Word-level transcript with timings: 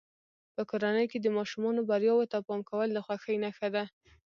په 0.55 0.61
کورنۍ 0.69 1.05
کې 1.11 1.19
د 1.21 1.27
ماشومانو 1.37 1.85
بریاوو 1.89 2.29
ته 2.31 2.37
پام 2.47 2.59
کول 2.69 2.89
د 2.93 2.97
خوښۍ 3.05 3.35
نښه 3.43 3.67
ده. 3.75 3.83